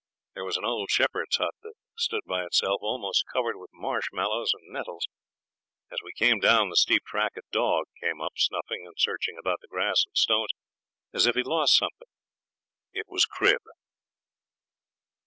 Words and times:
There 0.33 0.43
was 0.45 0.57
an 0.57 0.65
old 0.65 0.89
shepherd's 0.89 1.37
hut 1.37 1.53
that 1.61 1.75
stood 1.95 2.23
by 2.25 2.43
itself 2.43 2.79
almost 2.81 3.23
covered 3.31 3.57
with 3.57 3.69
marsh 3.71 4.07
mallows 4.11 4.49
and 4.51 4.73
nettles. 4.73 5.07
As 5.91 5.99
we 6.03 6.11
came 6.11 6.39
down 6.39 6.69
the 6.69 6.75
steep 6.75 7.03
track 7.05 7.33
a 7.37 7.41
dog 7.51 7.85
came 8.01 8.19
up 8.19 8.33
snuffing 8.35 8.81
and 8.87 8.95
searching 8.97 9.37
about 9.37 9.59
the 9.61 9.67
grass 9.67 10.03
and 10.07 10.17
stones 10.17 10.49
as 11.13 11.27
if 11.27 11.35
he'd 11.35 11.45
lost 11.45 11.77
something. 11.77 12.07
It 12.91 13.05
was 13.09 13.25
Crib. 13.25 13.61